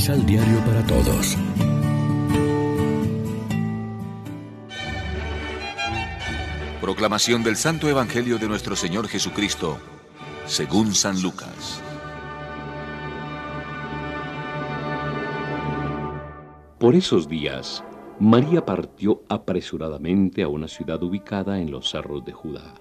Misal 0.00 0.24
Diario 0.24 0.58
para 0.64 0.82
Todos. 0.86 1.36
Proclamación 6.80 7.42
del 7.44 7.56
Santo 7.56 7.86
Evangelio 7.86 8.38
de 8.38 8.48
nuestro 8.48 8.76
Señor 8.76 9.08
Jesucristo, 9.08 9.76
según 10.46 10.94
San 10.94 11.20
Lucas. 11.20 11.82
Por 16.78 16.94
esos 16.94 17.28
días, 17.28 17.84
María 18.18 18.64
partió 18.64 19.22
apresuradamente 19.28 20.42
a 20.42 20.48
una 20.48 20.68
ciudad 20.68 21.02
ubicada 21.02 21.60
en 21.60 21.70
los 21.70 21.90
cerros 21.90 22.24
de 22.24 22.32
Judá. 22.32 22.72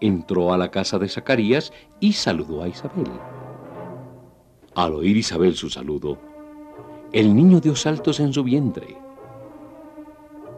Entró 0.00 0.52
a 0.52 0.56
la 0.56 0.70
casa 0.70 1.00
de 1.00 1.08
Zacarías 1.08 1.72
y 1.98 2.12
saludó 2.12 2.62
a 2.62 2.68
Isabel. 2.68 3.10
Al 4.74 4.94
oír 4.94 5.16
Isabel 5.16 5.56
su 5.56 5.68
saludo, 5.68 6.16
el 7.12 7.34
niño 7.34 7.60
dio 7.60 7.74
saltos 7.74 8.20
en 8.20 8.32
su 8.32 8.44
vientre. 8.44 8.96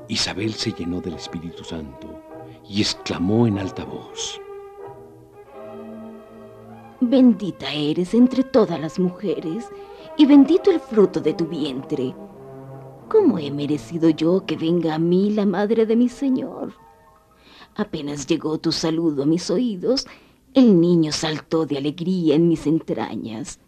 Isabel 0.08 0.52
se 0.52 0.72
llenó 0.72 1.00
del 1.00 1.14
Espíritu 1.14 1.64
Santo 1.64 2.20
y 2.68 2.82
exclamó 2.82 3.46
en 3.46 3.58
alta 3.58 3.86
voz. 3.86 4.38
Bendita 7.00 7.72
eres 7.72 8.12
entre 8.12 8.44
todas 8.44 8.78
las 8.78 8.98
mujeres 8.98 9.70
y 10.18 10.26
bendito 10.26 10.70
el 10.70 10.78
fruto 10.78 11.18
de 11.18 11.32
tu 11.32 11.46
vientre. 11.46 12.14
¿Cómo 13.08 13.38
he 13.38 13.50
merecido 13.50 14.10
yo 14.10 14.44
que 14.44 14.56
venga 14.56 14.94
a 14.94 14.98
mí 14.98 15.30
la 15.30 15.46
madre 15.46 15.86
de 15.86 15.96
mi 15.96 16.10
Señor? 16.10 16.74
Apenas 17.76 18.26
llegó 18.26 18.58
tu 18.58 18.72
saludo 18.72 19.22
a 19.22 19.26
mis 19.26 19.50
oídos, 19.50 20.06
el 20.52 20.78
niño 20.78 21.12
saltó 21.12 21.64
de 21.64 21.78
alegría 21.78 22.34
en 22.34 22.46
mis 22.46 22.66
entrañas. 22.66 23.58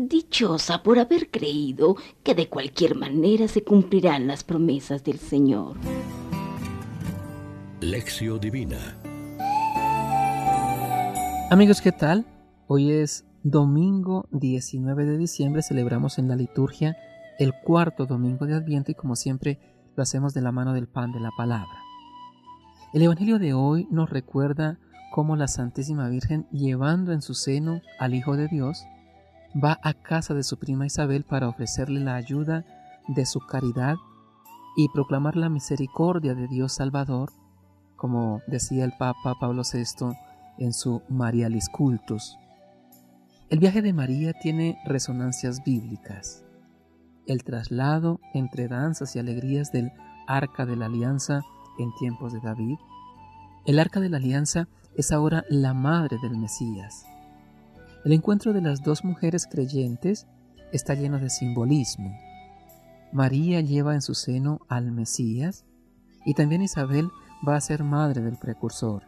Dichosa 0.00 0.84
por 0.84 1.00
haber 1.00 1.28
creído 1.28 1.96
que 2.22 2.36
de 2.36 2.48
cualquier 2.48 2.94
manera 2.94 3.48
se 3.48 3.64
cumplirán 3.64 4.28
las 4.28 4.44
promesas 4.44 5.02
del 5.02 5.18
Señor. 5.18 5.76
Lección 7.80 8.38
Divina 8.38 8.96
Amigos, 11.50 11.80
¿qué 11.80 11.90
tal? 11.90 12.26
Hoy 12.68 12.92
es 12.92 13.26
domingo 13.42 14.28
19 14.30 15.04
de 15.04 15.18
diciembre, 15.18 15.62
celebramos 15.62 16.18
en 16.18 16.28
la 16.28 16.36
liturgia 16.36 16.96
el 17.40 17.52
cuarto 17.64 18.06
domingo 18.06 18.46
de 18.46 18.54
Adviento 18.54 18.92
y 18.92 18.94
como 18.94 19.16
siempre 19.16 19.58
lo 19.96 20.04
hacemos 20.04 20.32
de 20.32 20.42
la 20.42 20.52
mano 20.52 20.74
del 20.74 20.86
pan 20.86 21.10
de 21.10 21.18
la 21.18 21.32
palabra. 21.36 21.82
El 22.94 23.02
Evangelio 23.02 23.40
de 23.40 23.52
hoy 23.52 23.88
nos 23.90 24.10
recuerda 24.10 24.78
cómo 25.10 25.34
la 25.34 25.48
Santísima 25.48 26.08
Virgen, 26.08 26.46
llevando 26.52 27.10
en 27.10 27.20
su 27.20 27.34
seno 27.34 27.80
al 27.98 28.14
Hijo 28.14 28.36
de 28.36 28.46
Dios, 28.46 28.84
va 29.54 29.78
a 29.82 29.94
casa 29.94 30.34
de 30.34 30.42
su 30.42 30.58
prima 30.58 30.86
Isabel 30.86 31.24
para 31.24 31.48
ofrecerle 31.48 32.00
la 32.00 32.14
ayuda 32.14 32.64
de 33.08 33.26
su 33.26 33.40
caridad 33.40 33.96
y 34.76 34.88
proclamar 34.90 35.36
la 35.36 35.48
misericordia 35.48 36.34
de 36.34 36.46
Dios 36.48 36.74
Salvador, 36.74 37.32
como 37.96 38.42
decía 38.46 38.84
el 38.84 38.92
Papa 38.92 39.34
Pablo 39.40 39.62
VI 39.62 40.16
en 40.58 40.72
su 40.72 41.02
Marialis 41.08 41.68
Cultus. 41.68 42.36
El 43.48 43.58
viaje 43.58 43.82
de 43.82 43.92
María 43.92 44.32
tiene 44.34 44.78
resonancias 44.84 45.64
bíblicas 45.64 46.44
el 47.28 47.44
traslado 47.44 48.20
entre 48.34 48.68
danzas 48.68 49.14
y 49.14 49.18
alegrías 49.18 49.70
del 49.70 49.92
Arca 50.26 50.66
de 50.66 50.76
la 50.76 50.86
Alianza 50.86 51.42
en 51.78 51.94
tiempos 51.98 52.32
de 52.32 52.40
David. 52.40 52.78
El 53.66 53.78
Arca 53.78 54.00
de 54.00 54.08
la 54.08 54.16
Alianza 54.16 54.66
es 54.96 55.12
ahora 55.12 55.44
la 55.48 55.74
madre 55.74 56.16
del 56.22 56.36
Mesías. 56.36 57.06
El 58.08 58.14
encuentro 58.14 58.54
de 58.54 58.62
las 58.62 58.82
dos 58.82 59.04
mujeres 59.04 59.46
creyentes 59.46 60.26
está 60.72 60.94
lleno 60.94 61.18
de 61.18 61.28
simbolismo. 61.28 62.18
María 63.12 63.60
lleva 63.60 63.92
en 63.92 64.00
su 64.00 64.14
seno 64.14 64.62
al 64.66 64.92
Mesías 64.92 65.66
y 66.24 66.32
también 66.32 66.62
Isabel 66.62 67.10
va 67.46 67.56
a 67.56 67.60
ser 67.60 67.84
madre 67.84 68.22
del 68.22 68.38
precursor. 68.38 69.02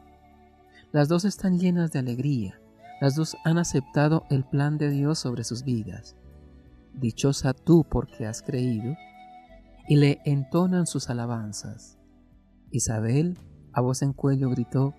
Las 0.93 1.09
dos 1.09 1.25
están 1.25 1.59
llenas 1.59 1.93
de 1.93 1.99
alegría, 2.01 2.61
las 3.01 3.15
dos 3.15 3.39
han 3.47 3.57
aceptado 3.57 4.27
el 4.29 4.45
plan 4.45 4.77
de 4.77 4.91
Dios 4.91 5.19
sobre 5.19 5.45
sus 5.45 5.65
vidas 5.65 6.15
dichosa 6.95 7.55
tú 7.55 7.87
porque 7.89 8.27
has 8.27 8.43
creído, 8.43 8.97
y 9.89 9.97
le 9.97 10.21
entonan 10.25 10.87
sus 10.87 11.11
alabanzas. 11.11 11.99
Isabel, 12.71 13.39
a 13.73 13.81
voz 13.81 14.03
en 14.03 14.13
cuello, 14.13 14.51
gritó, 14.51 14.95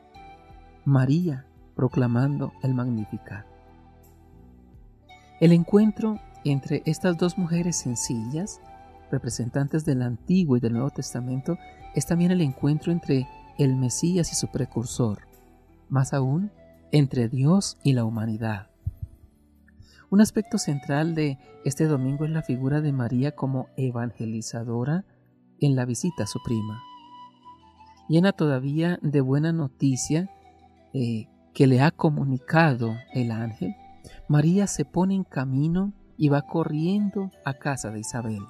María, 0.85 1.45
proclamando 1.75 2.51
el 2.63 2.73
Magnificat. 2.73 3.45
El 5.41 5.53
encuentro 5.53 6.19
entre 6.46 6.84
estas 6.85 7.18
dos 7.18 7.40
mujeres 7.40 7.75
sencillas, 7.75 8.62
representantes 9.09 9.84
del 9.85 10.03
Antiguo 10.03 10.56
y 10.56 10.59
del 10.59 10.74
Nuevo 10.74 10.91
Testamento, 10.91 11.57
es 11.96 12.06
también 12.06 12.29
el 12.29 12.41
encuentro 12.41 12.91
entre 12.91 13.28
el 13.57 13.75
Mesías 13.75 14.31
y 14.31 14.35
su 14.35 14.50
precursor, 14.50 15.28
más 15.90 16.13
aún, 16.13 16.52
entre 16.91 17.28
Dios 17.28 17.79
y 17.84 17.94
la 17.94 18.06
humanidad. 18.06 18.68
Un 20.12 20.22
aspecto 20.22 20.59
central 20.59 21.16
de 21.16 21.40
este 21.66 21.85
domingo 21.85 22.25
es 22.25 22.29
la 22.29 22.44
figura 22.44 22.79
de 22.79 22.94
María 22.94 23.31
como 23.31 23.68
evangelizadora 23.78 25.06
en 25.59 25.75
la 25.75 25.85
visita 25.85 26.25
a 26.25 26.28
su 26.28 26.38
prima. 26.44 26.84
Llena 28.08 28.31
todavía 28.31 29.00
de 29.02 29.22
buena 29.22 29.52
noticia 29.52 30.29
eh, 30.94 31.29
que 31.56 31.66
le 31.66 31.81
ha 31.81 31.90
comunicado 31.90 32.96
el 33.12 33.31
ángel, 33.31 33.73
María 34.28 34.67
se 34.67 34.85
pone 34.85 35.16
en 35.16 35.23
camino 35.23 35.94
y 36.17 36.29
va 36.29 36.44
corriendo 36.44 37.31
a 37.45 37.56
casa 37.56 37.89
de 37.91 38.00
Isabel. 38.00 38.41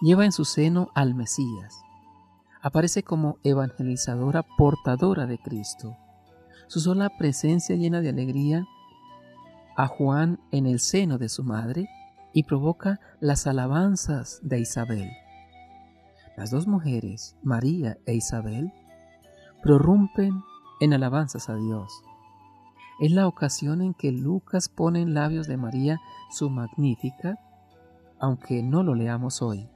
Lleva 0.00 0.24
en 0.24 0.32
su 0.32 0.44
seno 0.44 0.90
al 0.94 1.14
Mesías. 1.14 1.82
Aparece 2.62 3.02
como 3.02 3.38
evangelizadora 3.42 4.44
portadora 4.56 5.26
de 5.26 5.38
Cristo. 5.38 5.96
Su 6.66 6.80
sola 6.80 7.10
presencia 7.18 7.76
llena 7.76 8.00
de 8.00 8.10
alegría 8.10 8.66
a 9.76 9.86
Juan 9.86 10.40
en 10.50 10.66
el 10.66 10.80
seno 10.80 11.18
de 11.18 11.28
su 11.28 11.44
madre 11.44 11.88
y 12.32 12.42
provoca 12.42 13.00
las 13.20 13.46
alabanzas 13.46 14.40
de 14.42 14.60
Isabel. 14.60 15.10
Las 16.36 16.50
dos 16.50 16.66
mujeres, 16.66 17.36
María 17.42 17.96
e 18.06 18.14
Isabel, 18.14 18.72
prorrumpen 19.62 20.42
en 20.80 20.92
alabanzas 20.92 21.48
a 21.48 21.56
Dios. 21.56 21.90
Es 23.00 23.12
la 23.12 23.28
ocasión 23.28 23.80
en 23.80 23.94
que 23.94 24.10
Lucas 24.10 24.68
pone 24.68 25.00
en 25.02 25.14
labios 25.14 25.46
de 25.46 25.56
María 25.56 26.00
su 26.30 26.50
magnífica, 26.50 27.38
aunque 28.18 28.62
no 28.62 28.82
lo 28.82 28.94
leamos 28.94 29.40
hoy. 29.40 29.68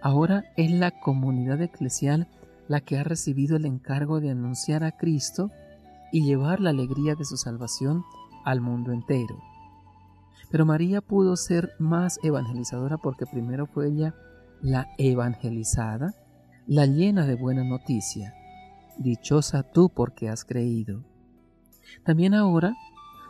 Ahora 0.00 0.44
es 0.56 0.70
la 0.70 0.92
comunidad 1.00 1.60
eclesial 1.60 2.28
la 2.68 2.80
que 2.80 2.98
ha 2.98 3.02
recibido 3.02 3.56
el 3.56 3.66
encargo 3.66 4.20
de 4.20 4.30
anunciar 4.30 4.84
a 4.84 4.92
Cristo 4.92 5.50
y 6.12 6.22
llevar 6.22 6.60
la 6.60 6.70
alegría 6.70 7.16
de 7.16 7.24
su 7.24 7.36
salvación 7.36 8.04
al 8.44 8.60
mundo 8.60 8.92
entero. 8.92 9.42
Pero 10.50 10.64
María 10.64 11.00
pudo 11.00 11.36
ser 11.36 11.72
más 11.80 12.20
evangelizadora 12.22 12.96
porque 12.96 13.26
primero 13.26 13.66
fue 13.66 13.88
ella 13.88 14.14
la 14.62 14.86
evangelizada, 14.98 16.14
la 16.66 16.86
llena 16.86 17.26
de 17.26 17.34
buena 17.34 17.64
noticia. 17.64 18.34
Dichosa 18.98 19.64
tú 19.64 19.88
porque 19.88 20.28
has 20.28 20.44
creído. 20.44 21.09
También 22.04 22.34
ahora 22.34 22.76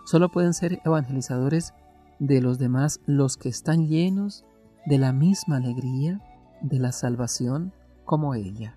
solo 0.05 0.31
pueden 0.31 0.55
ser 0.55 0.81
evangelizadores 0.85 1.75
de 2.19 2.41
los 2.41 2.59
demás 2.59 3.01
los 3.07 3.37
que 3.37 3.49
están 3.49 3.89
llenos 3.89 4.45
de 4.87 4.99
la 4.99 5.13
misma 5.13 5.57
alegría 5.57 6.21
de 6.61 6.79
la 6.79 6.93
salvación 6.93 7.73
como 8.05 8.35
ella. 8.35 8.77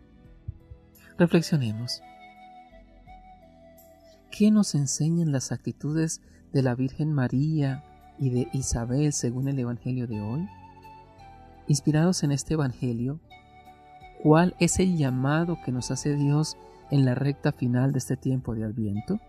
Reflexionemos. 1.17 2.01
¿Qué 4.31 4.49
nos 4.49 4.73
enseñan 4.73 5.31
las 5.31 5.51
actitudes 5.51 6.21
de 6.51 6.63
la 6.63 6.73
Virgen 6.75 7.13
María 7.13 7.83
y 8.17 8.29
de 8.29 8.47
Isabel 8.53 9.13
según 9.13 9.47
el 9.47 9.59
Evangelio 9.59 10.07
de 10.07 10.21
hoy? 10.21 10.47
Inspirados 11.67 12.23
en 12.23 12.31
este 12.31 12.55
Evangelio, 12.55 13.19
¿cuál 14.21 14.55
es 14.59 14.79
el 14.79 14.97
llamado 14.97 15.57
que 15.63 15.71
nos 15.71 15.91
hace 15.91 16.15
Dios 16.15 16.57
en 16.89 17.05
la 17.05 17.15
recta 17.15 17.51
final 17.51 17.91
de 17.91 17.99
este 17.99 18.17
tiempo 18.17 18.55
de 18.55 18.63
Adviento? 18.63 19.19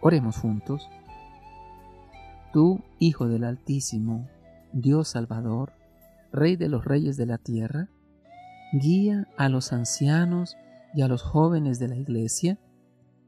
Oremos 0.00 0.38
juntos. 0.38 0.88
Tú, 2.52 2.82
Hijo 2.98 3.28
del 3.28 3.44
Altísimo, 3.44 4.28
Dios 4.72 5.08
Salvador, 5.08 5.72
Rey 6.32 6.56
de 6.56 6.68
los 6.68 6.84
Reyes 6.84 7.16
de 7.16 7.26
la 7.26 7.38
Tierra, 7.38 7.88
guía 8.72 9.28
a 9.36 9.48
los 9.48 9.72
ancianos 9.72 10.56
y 10.94 11.02
a 11.02 11.08
los 11.08 11.22
jóvenes 11.22 11.78
de 11.78 11.88
la 11.88 11.96
Iglesia, 11.96 12.58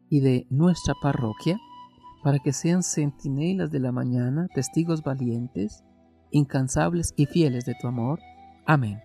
y 0.09 0.21
de 0.21 0.47
nuestra 0.51 0.95
parroquia, 1.01 1.57
para 2.23 2.39
que 2.41 2.53
sean 2.53 2.83
centinelas 2.83 3.71
de 3.71 3.79
la 3.79 3.93
mañana, 3.93 4.49
testigos 4.55 5.03
valientes, 5.03 5.85
incansables 6.31 7.15
y 7.17 7.27
fieles 7.27 7.65
de 7.65 7.75
tu 7.81 7.87
amor. 7.87 8.21
Amén. 8.67 9.01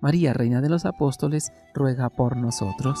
María, 0.00 0.32
Reina 0.32 0.60
de 0.60 0.68
los 0.68 0.86
Apóstoles, 0.86 1.52
ruega 1.74 2.08
por 2.08 2.36
nosotros. 2.36 3.00